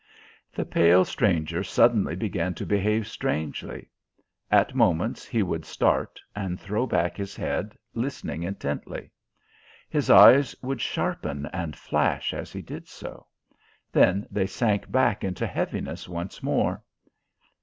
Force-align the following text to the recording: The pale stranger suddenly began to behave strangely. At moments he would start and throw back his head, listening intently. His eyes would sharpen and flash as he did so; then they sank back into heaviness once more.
The 0.51 0.65
pale 0.65 1.05
stranger 1.05 1.63
suddenly 1.63 2.15
began 2.15 2.55
to 2.55 2.65
behave 2.65 3.05
strangely. 3.07 3.87
At 4.49 4.73
moments 4.73 5.27
he 5.27 5.43
would 5.43 5.63
start 5.63 6.19
and 6.35 6.59
throw 6.59 6.87
back 6.87 7.15
his 7.15 7.35
head, 7.35 7.77
listening 7.93 8.41
intently. 8.41 9.11
His 9.89 10.09
eyes 10.09 10.55
would 10.63 10.81
sharpen 10.81 11.45
and 11.53 11.75
flash 11.75 12.33
as 12.33 12.51
he 12.51 12.63
did 12.63 12.87
so; 12.87 13.27
then 13.91 14.25
they 14.31 14.47
sank 14.47 14.91
back 14.91 15.23
into 15.23 15.45
heaviness 15.45 16.09
once 16.09 16.41
more. 16.41 16.81